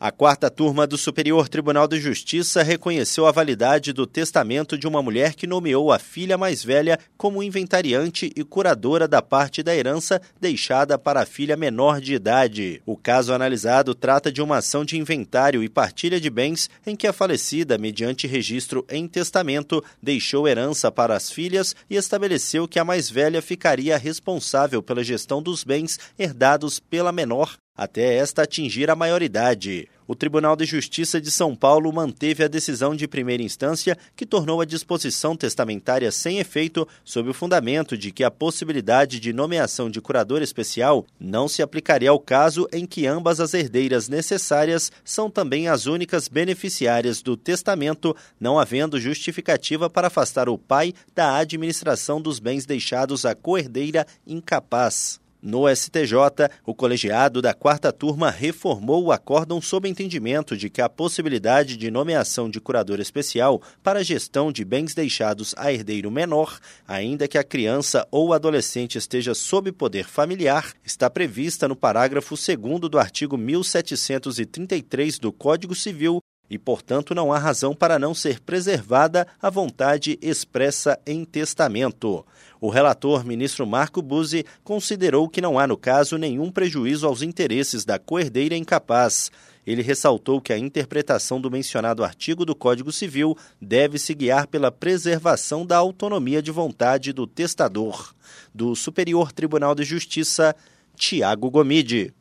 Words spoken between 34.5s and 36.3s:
a disposição testamentária